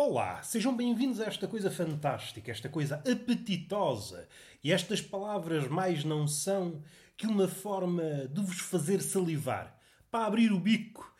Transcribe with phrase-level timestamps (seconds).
[0.00, 4.28] Olá, sejam bem-vindos a esta coisa fantástica, esta coisa apetitosa
[4.62, 6.84] e estas palavras mais não são
[7.16, 9.76] que uma forma de vos fazer salivar,
[10.08, 11.12] para abrir o bico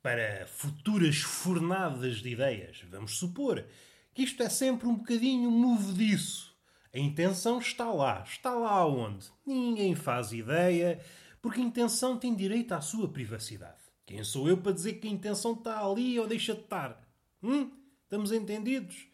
[0.00, 2.84] para futuras fornadas de ideias.
[2.88, 3.66] Vamos supor
[4.14, 6.56] que isto é sempre um bocadinho movediço.
[6.94, 8.22] A intenção está lá.
[8.24, 9.26] Está lá onde?
[9.44, 11.04] Ninguém faz ideia,
[11.40, 13.82] porque a intenção tem direito à sua privacidade.
[14.06, 17.02] Quem sou eu para dizer que a intenção está ali ou deixa de estar?
[17.42, 17.81] Hum?
[18.12, 19.06] Estamos entendidos?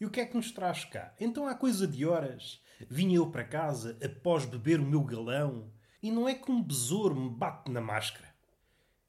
[0.00, 1.12] E o que é que nos traz cá?
[1.18, 6.08] Então, há coisa de horas, vinha eu para casa após beber o meu galão e
[6.08, 8.32] não é que um besouro me bate na máscara.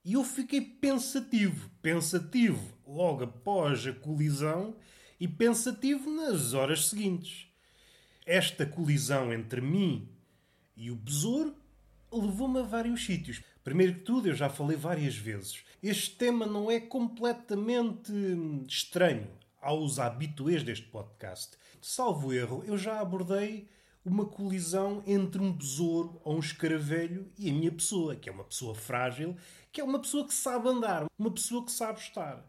[0.03, 4.76] E eu fiquei pensativo, pensativo logo após a colisão
[5.20, 7.47] e pensativo nas horas seguintes.
[8.25, 10.09] Esta colisão entre mim
[10.75, 11.56] e o besouro
[12.12, 13.44] levou-me a vários sítios.
[13.64, 18.12] Primeiro que tudo, eu já falei várias vezes, este tema não é completamente
[18.67, 19.28] estranho
[19.66, 21.58] aos habituês deste podcast.
[21.81, 23.67] Salvo erro, eu já abordei
[24.05, 28.44] uma colisão entre um besouro ou um escaravelho e a minha pessoa, que é uma
[28.44, 29.35] pessoa frágil,
[29.72, 32.45] que é uma pessoa que sabe andar, uma pessoa que sabe estar.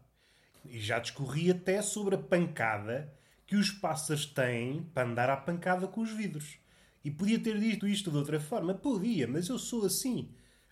[0.63, 3.11] E já discorri até sobre a pancada
[3.47, 6.59] que os pássaros têm para andar à pancada com os vidros.
[7.03, 8.75] E podia ter dito isto de outra forma?
[8.75, 10.29] Podia, mas eu sou assim.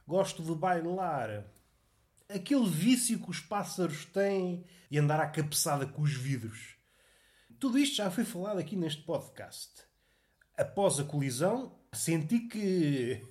[0.08, 1.44] Gosto de bailar.
[2.28, 6.76] Aquele vício que os pássaros têm e andar à cabeçada com os vidros.
[7.60, 9.86] Tudo isto já foi falado aqui neste podcast
[10.58, 13.22] após a colisão, senti que.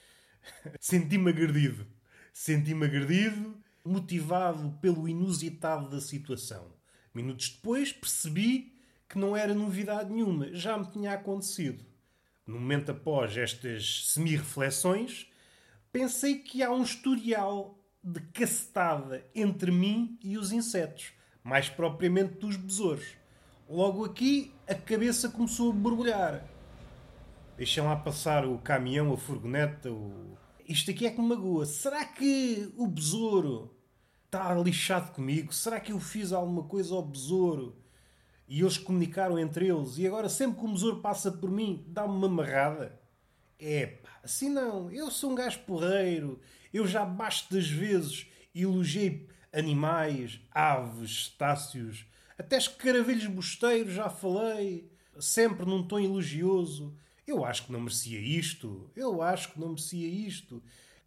[0.80, 1.86] senti-me agredido.
[2.32, 6.72] Senti-me agredido, motivado pelo inusitado da situação.
[7.14, 11.84] Minutos depois percebi que não era novidade nenhuma, já me tinha acontecido.
[12.46, 15.30] No momento após estas semi-reflexões,
[15.92, 21.12] pensei que há um historial de cacetada entre mim e os insetos,
[21.44, 23.06] mais propriamente dos besouros.
[23.68, 26.44] Logo aqui, a cabeça começou a borbulhar.
[27.56, 30.36] Deixem lá passar o caminhão, a furgoneta, o...
[30.68, 31.64] Isto aqui é que me magoa.
[31.64, 33.74] Será que o besouro
[34.24, 35.52] está lixado comigo?
[35.52, 37.76] Será que eu fiz alguma coisa ao besouro?
[38.48, 42.14] E eles comunicaram entre eles e agora sempre que o besouro passa por mim, dá-me
[42.14, 43.00] uma amarrada?
[43.58, 44.90] É assim não.
[44.90, 46.40] Eu sou um gajo porreiro.
[46.72, 52.06] Eu já bastas vezes elogiei animais, aves, cetáceos,
[52.38, 56.96] até escaravelhos bosteiros já falei, sempre num tom elogioso.
[57.26, 60.62] Eu acho que não merecia isto, eu acho que não merecia isto.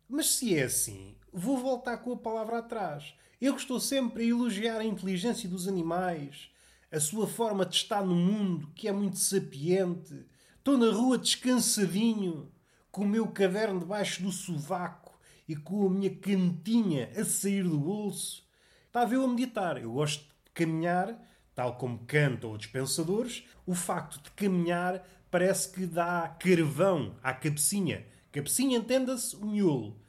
[0.08, 3.14] Mas se é assim, vou voltar com a palavra atrás.
[3.42, 6.50] Eu que estou sempre a elogiar a inteligência dos animais,
[6.92, 10.26] a sua forma de estar no mundo, que é muito sapiente.
[10.58, 12.52] Estou na rua descansadinho,
[12.92, 15.05] com o meu caderno debaixo do sovaco
[15.48, 18.44] e com a minha cantinha a sair do bolso.
[18.88, 19.82] Estava eu a meditar.
[19.82, 21.22] Eu gosto de caminhar,
[21.54, 23.44] tal como cantam outros pensadores.
[23.66, 28.06] O facto de caminhar parece que dá carvão à cabecinha.
[28.32, 30.00] Cabecinha, entenda-se, o miolo.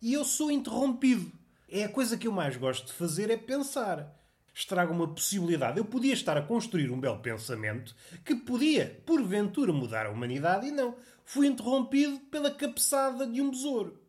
[0.00, 1.30] E eu sou interrompido.
[1.68, 4.14] É a coisa que eu mais gosto de fazer é pensar.
[4.54, 5.78] Estraga uma possibilidade.
[5.78, 10.70] Eu podia estar a construir um belo pensamento que podia, porventura, mudar a humanidade e
[10.70, 10.94] não.
[11.24, 14.05] Fui interrompido pela cabeçada de um besouro.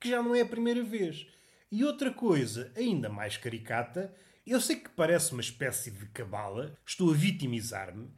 [0.00, 1.26] Que já não é a primeira vez.
[1.70, 4.14] E outra coisa, ainda mais caricata,
[4.46, 8.10] eu sei que parece uma espécie de cabala, estou a vitimizar-me,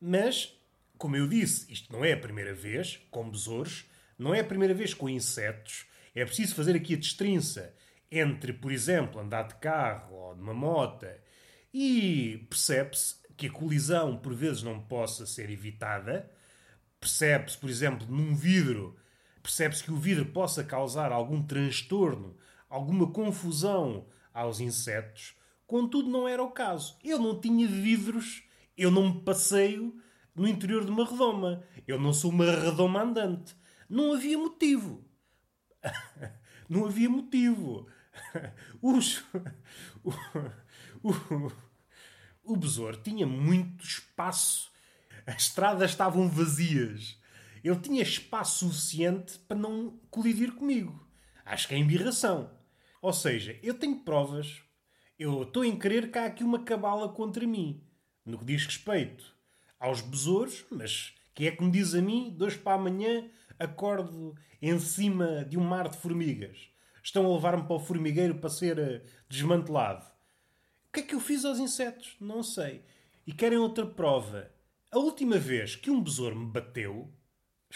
[0.00, 0.56] mas
[0.98, 3.84] como eu disse, isto não é a primeira vez com besouros,
[4.18, 5.86] não é a primeira vez com insetos.
[6.14, 7.74] É preciso fazer aqui a destrinça
[8.10, 11.06] entre, por exemplo, andar de carro ou de uma moto
[11.72, 16.30] e percebe-se que a colisão por vezes não possa ser evitada.
[16.98, 18.96] Percebe-se, por exemplo, num vidro,
[19.46, 22.36] percebe-se que o vidro possa causar algum transtorno,
[22.68, 25.36] alguma confusão aos insetos.
[25.68, 26.98] Contudo, não era o caso.
[27.02, 28.42] Eu não tinha vidros,
[28.76, 30.02] eu não me passeio
[30.34, 31.62] no interior de uma redoma.
[31.86, 33.54] Eu não sou uma redoma andante.
[33.88, 35.04] Não havia motivo.
[36.68, 37.86] não havia motivo.
[38.82, 39.22] Os,
[40.02, 40.10] o,
[41.08, 41.52] o,
[42.42, 44.72] o besouro tinha muito espaço.
[45.24, 47.16] As estradas estavam vazias.
[47.66, 51.04] Ele tinha espaço suficiente para não colidir comigo.
[51.44, 52.48] Acho que é embirração.
[53.02, 54.62] Ou seja, eu tenho provas.
[55.18, 57.82] Eu estou em crer que há aqui uma cabala contra mim.
[58.24, 59.34] No que diz respeito
[59.80, 63.28] aos besouros, mas que é que me diz a mim, dois para amanhã,
[63.58, 66.68] acordo em cima de um mar de formigas.
[67.02, 70.06] Estão a levar-me para o formigueiro para ser eh, desmantelado.
[70.88, 72.16] O que é que eu fiz aos insetos?
[72.20, 72.84] Não sei.
[73.26, 74.52] E querem outra prova.
[74.92, 77.12] A última vez que um besouro me bateu,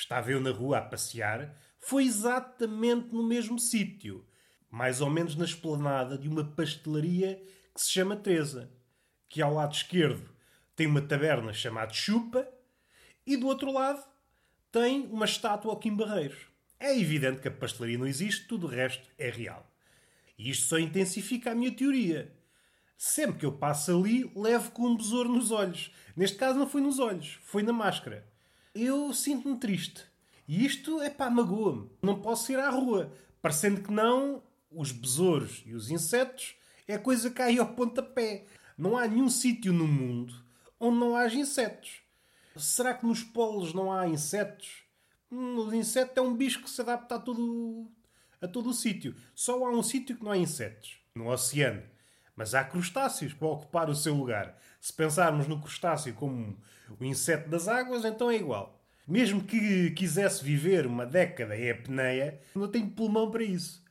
[0.00, 4.26] estava eu na rua a passear, foi exatamente no mesmo sítio.
[4.70, 7.42] Mais ou menos na esplanada de uma pastelaria
[7.74, 8.70] que se chama Teresa.
[9.28, 10.28] que ao lado esquerdo
[10.74, 12.48] tem uma taberna chamada Chupa
[13.24, 14.02] e do outro lado
[14.72, 16.46] tem uma estátua ao Kim Barreiros.
[16.80, 19.70] É evidente que a pastelaria não existe, tudo o resto é real.
[20.36, 22.34] E isto só intensifica a minha teoria.
[22.96, 25.92] Sempre que eu passo ali, levo com um besouro nos olhos.
[26.16, 28.29] Neste caso não foi nos olhos, foi na máscara.
[28.74, 30.04] Eu sinto-me triste.
[30.46, 31.90] E isto, é pá, magoa-me.
[32.02, 33.12] Não posso ir à rua.
[33.42, 36.54] Parecendo que não, os besouros e os insetos
[36.86, 38.46] é coisa que aí ao pontapé.
[38.76, 40.50] Não há nenhum sítio no mundo
[40.80, 42.00] onde não haja insetos.
[42.56, 44.82] Será que nos polos não há insetos?
[45.30, 47.86] Hum, o inseto é um bicho que se adapta a todo,
[48.40, 49.14] a todo o sítio.
[49.34, 51.82] Só há um sítio que não há insetos, no oceano.
[52.34, 54.58] Mas há crustáceos para ocupar o seu lugar.
[54.80, 56.56] Se pensarmos no crustáceo como
[56.98, 58.80] o inseto das águas, então é igual.
[59.06, 63.84] Mesmo que quisesse viver uma década em apneia, não tenho pulmão para isso.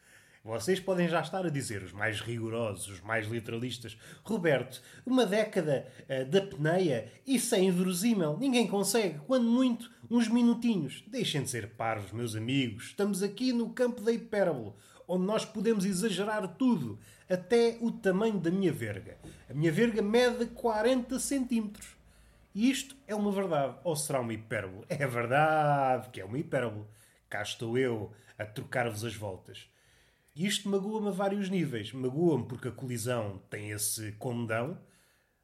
[0.43, 5.85] Vocês podem já estar a dizer, os mais rigorosos, os mais literalistas, Roberto, uma década
[6.09, 11.03] uh, de apneia, isso é inverosímil, ninguém consegue, quando muito, uns minutinhos.
[11.07, 14.73] Deixem de ser parvos, meus amigos, estamos aqui no campo da hipérbole,
[15.09, 19.17] onde nós podemos exagerar tudo, até o tamanho da minha verga.
[19.49, 21.97] A minha verga mede 40 centímetros.
[22.53, 24.85] E isto é uma verdade, ou será uma hipérbole?
[24.87, 26.85] É verdade que é uma hipérbole.
[27.27, 29.67] Cá estou eu a trocar-vos as voltas.
[30.35, 31.91] Isto magoa-me a vários níveis.
[31.91, 34.77] Magoa-me porque a colisão tem esse condão.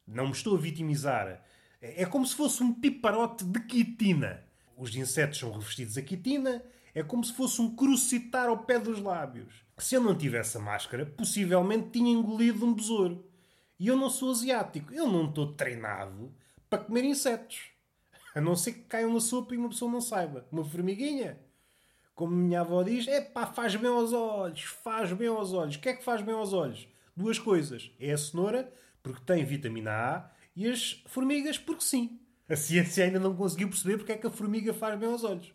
[0.07, 1.43] Não me estou a vitimizar.
[1.81, 4.43] É como se fosse um piparote de quitina.
[4.77, 6.63] Os insetos são revestidos a quitina.
[6.95, 9.65] É como se fosse um crucitar ao pé dos lábios.
[9.77, 13.25] Se eu não tivesse a máscara, possivelmente tinha engolido um besouro.
[13.77, 14.93] E eu não sou asiático.
[14.93, 16.33] Eu não estou treinado
[16.69, 17.63] para comer insetos.
[18.33, 20.47] A não ser que caiam na sopa e uma pessoa não saiba.
[20.49, 21.37] Uma formiguinha.
[22.15, 25.75] Como minha avó diz, é pá, faz bem aos olhos, faz bem aos olhos.
[25.75, 26.87] O que é que faz bem aos olhos?
[27.13, 27.91] Duas coisas.
[27.99, 32.17] É a cenoura, porque tem vitamina A, e as formigas, porque sim.
[32.47, 35.51] A ciência ainda não conseguiu perceber porque é que a formiga faz bem aos olhos.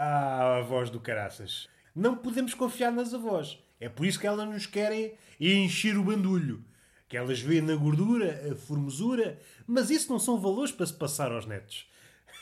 [0.00, 1.68] Ah, avós do caraças.
[1.92, 3.58] Não podemos confiar nas avós.
[3.80, 6.64] É por isso que elas nos querem encher o bandulho.
[7.08, 11.32] Que elas veem na gordura, a formosura, mas isso não são valores para se passar
[11.32, 11.90] aos netos.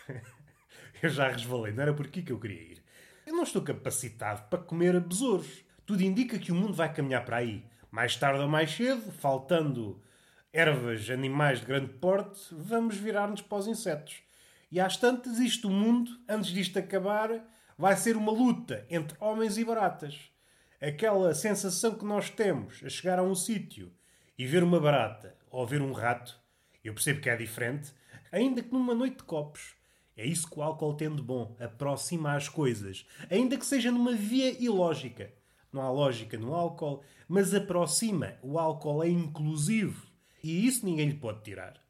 [1.03, 2.83] Eu já resvalei, não era por aqui que eu queria ir.
[3.27, 5.65] Eu não estou capacitado para comer besouros.
[5.87, 7.65] Tudo indica que o mundo vai caminhar para aí.
[7.91, 10.01] Mais tarde ou mais cedo, faltando
[10.53, 14.27] ervas, animais de grande porte, vamos virar-nos para os insetos.
[14.71, 17.31] E às tantas, isto, o mundo, antes disto acabar,
[17.79, 20.31] vai ser uma luta entre homens e baratas.
[20.81, 23.93] Aquela sensação que nós temos a chegar a um sítio
[24.37, 26.39] e ver uma barata ou ver um rato,
[26.85, 27.93] eu percebo que é diferente,
[28.31, 29.75] ainda que numa noite de copos.
[30.17, 31.55] É isso que o álcool tem de bom.
[31.61, 33.07] Aproxima as coisas.
[33.31, 35.31] Ainda que seja numa via ilógica.
[35.71, 38.35] Não há lógica no álcool, mas aproxima.
[38.43, 40.07] O álcool é inclusivo.
[40.43, 41.83] E isso ninguém lhe pode tirar.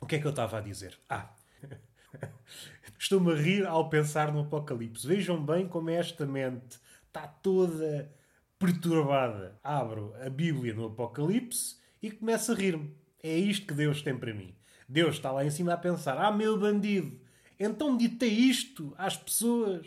[0.00, 0.98] O que é que eu estava a dizer?
[1.08, 1.32] Ah!
[2.98, 5.06] Estou-me a rir ao pensar no Apocalipse.
[5.06, 8.10] Vejam bem como esta mente está toda
[8.58, 9.58] perturbada.
[9.62, 12.94] Abro a Bíblia no Apocalipse e começo a rir-me.
[13.22, 14.54] É isto que Deus tem para mim.
[14.88, 17.18] Deus está lá em cima a pensar: Ah, meu bandido,
[17.58, 19.86] então ditei isto às pessoas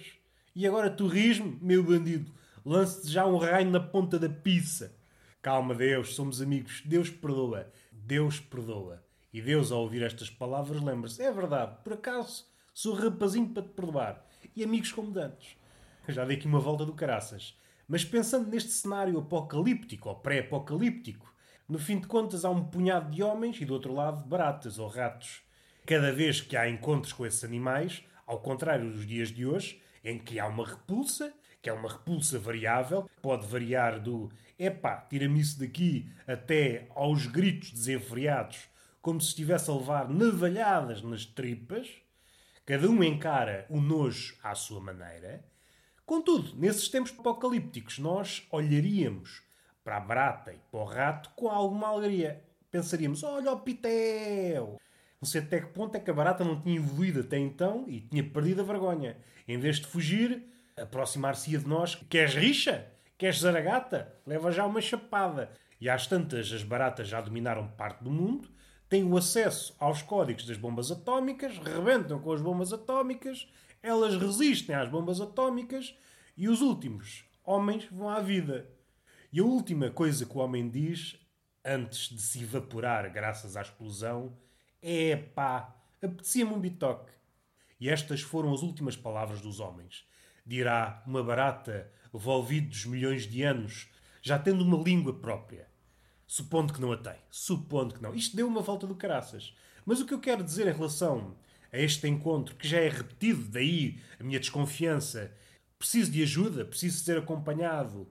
[0.56, 2.32] e agora tu ris-me, meu bandido.
[2.65, 4.94] Lance-te já um raio na ponta da pizza.
[5.42, 6.82] Calma, Deus, somos amigos.
[6.86, 7.72] Deus perdoa.
[7.92, 9.01] Deus perdoa.
[9.32, 13.70] E Deus, ao ouvir estas palavras, lembra-se: É verdade, por acaso sou rapazinho para te
[13.70, 14.26] perdoar.
[14.56, 15.56] E amigos como dantes.
[16.08, 17.58] Já dei aqui uma volta do caraças.
[17.88, 21.32] Mas pensando neste cenário apocalíptico ou pré-apocalíptico,
[21.68, 24.88] no fim de contas, há um punhado de homens e, do outro lado, baratas ou
[24.88, 25.42] ratos.
[25.86, 30.18] Cada vez que há encontros com esses animais, ao contrário dos dias de hoje, em
[30.18, 35.60] que há uma repulsa, que é uma repulsa variável, pode variar do epá, tira-me isso
[35.60, 38.68] daqui, até aos gritos desenfreados,
[39.01, 41.89] como se estivesse a levar navalhadas nas tripas.
[42.65, 45.44] Cada um encara o nojo à sua maneira.
[46.06, 49.41] Contudo, nesses tempos apocalípticos, nós olharíamos
[49.84, 52.44] para a barata e para o rato com alguma alegria.
[52.72, 54.79] Pensaríamos, olha o pitel!
[55.22, 58.01] Não sei até que ponto é que a barata não tinha evoluído até então e
[58.01, 59.18] tinha perdido a vergonha.
[59.48, 60.44] Em vez de fugir,
[60.77, 61.96] aproximar-se-ia de nós.
[62.10, 62.86] Queres rixa?
[63.18, 64.13] Queres zaragata?
[64.25, 65.51] Leva já uma chapada.
[65.82, 68.50] E às tantas, as baratas já dominaram parte do mundo,
[68.89, 73.48] têm o acesso aos códigos das bombas atómicas, rebentam com as bombas atómicas,
[73.81, 75.96] elas resistem às bombas atómicas
[76.36, 78.67] e os últimos homens vão à vida.
[79.31, 81.15] E a última coisa que o homem diz,
[81.63, 84.36] antes de se evaporar graças à explosão,
[84.81, 87.12] é pá, apetecia-me um bitoque.
[87.79, 90.03] E estas foram as últimas palavras dos homens.
[90.46, 93.88] Dirá uma barata, volvido dos milhões de anos,
[94.22, 95.69] já tendo uma língua própria.
[96.30, 97.16] Supondo que não a tem.
[97.32, 98.14] Supondo que não.
[98.14, 99.52] Isto deu uma volta do caraças.
[99.84, 101.36] Mas o que eu quero dizer em relação
[101.74, 105.32] a este encontro, que já é repetido, daí a minha desconfiança,
[105.80, 108.08] preciso de ajuda, preciso ser acompanhado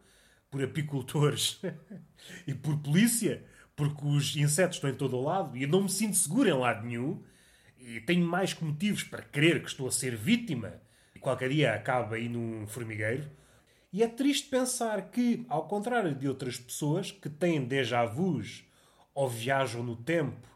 [0.50, 1.60] por apicultores
[2.44, 3.44] e por polícia,
[3.76, 6.58] porque os insetos estão em todo o lado e eu não me sinto seguro em
[6.58, 7.22] lado nenhum
[7.78, 10.82] e tenho mais que motivos para crer que estou a ser vítima
[11.14, 13.30] e qualquer dia acaba aí num formigueiro.
[13.92, 18.64] E é triste pensar que, ao contrário de outras pessoas que têm déjà vus
[19.14, 20.46] ou viajam no tempo,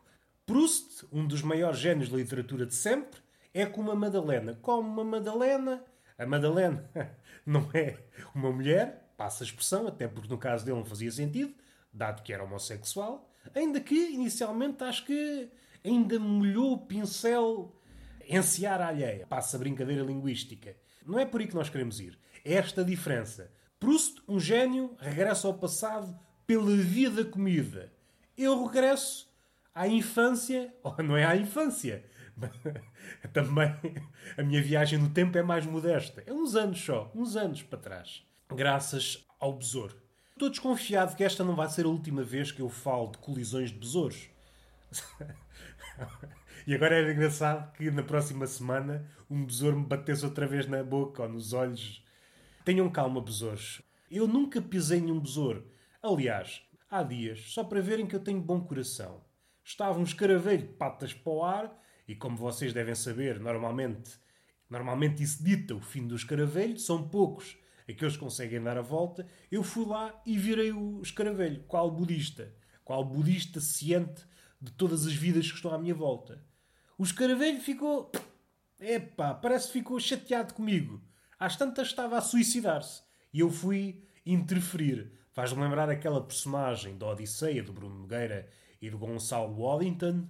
[0.44, 3.20] Proust, um dos maiores génios da literatura de sempre,
[3.54, 4.58] é como a Madalena.
[4.60, 5.82] Como uma Madalena.
[6.18, 6.90] A Madalena
[7.46, 7.96] não é
[8.34, 11.54] uma mulher, passa a expressão, até porque no caso dele não fazia sentido,
[11.92, 15.48] dado que era homossexual, ainda que inicialmente acho que
[15.84, 17.74] ainda molhou o pincel
[18.28, 19.26] ensear a alheia.
[19.26, 20.76] Passa a brincadeira linguística.
[21.06, 22.18] Não é por aí que nós queremos ir.
[22.44, 23.50] Esta diferença.
[23.78, 27.92] Proust, um gênio, regressa ao passado pela via da comida.
[28.36, 29.32] Eu regresso
[29.74, 32.04] à infância, ou não é à infância,
[33.32, 33.74] também
[34.36, 36.22] a minha viagem no tempo é mais modesta.
[36.26, 38.24] É uns anos só, uns anos para trás.
[38.54, 39.96] Graças ao besouro.
[40.32, 43.70] Estou desconfiado que esta não vai ser a última vez que eu falo de colisões
[43.70, 44.28] de besouros.
[46.66, 50.82] e agora era engraçado que na próxima semana um besouro me batesse outra vez na
[50.82, 52.02] boca ou nos olhos.
[52.64, 53.82] Tenham calma, besouros.
[54.08, 55.68] Eu nunca pisei em um besouro.
[56.00, 59.24] Aliás, há dias, só para verem que eu tenho bom coração.
[59.64, 64.12] Estava um escaravelho de patas para o ar e como vocês devem saber, normalmente,
[64.70, 67.56] normalmente isso dita o fim do escaravelho, são poucos
[67.88, 69.26] aqueles que conseguem dar a volta.
[69.50, 72.54] Eu fui lá e virei o escaravelho, qual budista,
[72.84, 74.22] qual budista ciente
[74.60, 76.44] de todas as vidas que estão à minha volta.
[76.96, 78.12] O escaravelho ficou.
[78.80, 81.02] Epá, parece que ficou chateado comigo.
[81.42, 83.02] Às tantas estava a suicidar-se.
[83.34, 85.10] E eu fui interferir.
[85.32, 88.48] Faz-me lembrar aquela personagem da Odisseia, do Bruno Nogueira
[88.80, 90.28] e do Gonçalo Wallington,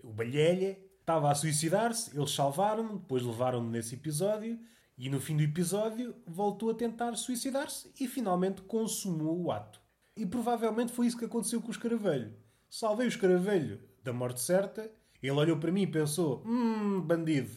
[0.00, 4.56] o Balhelha, estava a suicidar-se, eles salvaram-no, depois levaram-no nesse episódio
[4.96, 9.80] e no fim do episódio voltou a tentar suicidar-se e finalmente consumou o ato.
[10.16, 12.32] E provavelmente foi isso que aconteceu com o escaravelho.
[12.70, 14.88] Salvei o escaravelho da morte certa,
[15.20, 17.50] ele olhou para mim e pensou: Hum, bandido,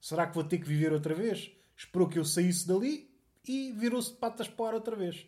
[0.00, 1.59] será que vou ter que viver outra vez?
[1.80, 3.10] Esperou que eu saísse dali
[3.42, 5.26] e virou-se de patas para outra vez.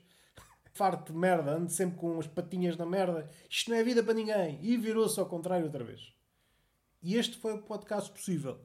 [0.75, 4.13] Farto de merda, ando sempre com as patinhas na merda, isto não é vida para
[4.13, 4.59] ninguém.
[4.61, 6.13] E virou-se ao contrário outra vez.
[7.03, 8.61] E este foi o podcast possível.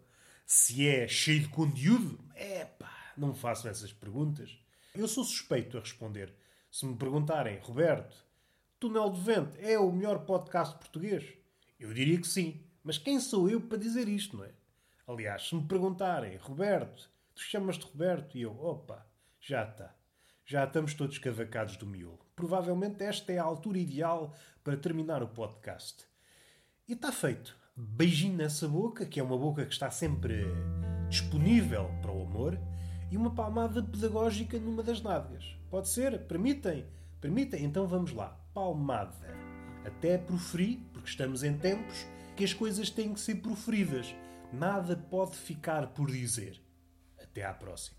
[0.45, 4.59] Se é cheio de conteúdo, é pá, não façam essas perguntas.
[4.93, 6.35] Eu sou suspeito a responder.
[6.69, 8.17] Se me perguntarem, Roberto,
[8.77, 11.23] Túnel de Vento é o melhor podcast português?
[11.79, 12.61] Eu diria que sim.
[12.83, 14.51] Mas quem sou eu para dizer isto, não é?
[15.07, 18.35] Aliás, se me perguntarem, Roberto, tu chamas-te Roberto?
[18.35, 19.05] E eu, opa,
[19.39, 19.95] já está.
[20.43, 22.19] Já estamos todos cavacados do miolo.
[22.35, 26.05] Provavelmente esta é a altura ideal para terminar o podcast.
[26.87, 30.45] E está feito beijinho nessa boca, que é uma boca que está sempre
[31.09, 32.59] disponível para o amor,
[33.11, 35.55] e uma palmada pedagógica numa das nádegas.
[35.69, 36.25] Pode ser?
[36.25, 36.87] Permitem?
[37.21, 37.63] Permitem?
[37.63, 38.29] Então vamos lá.
[38.51, 39.27] Palmada.
[39.85, 44.13] Até proferir, porque estamos em tempos que as coisas têm que ser proferidas.
[44.51, 46.66] Nada pode ficar por dizer.
[47.37, 47.95] Até à próxima.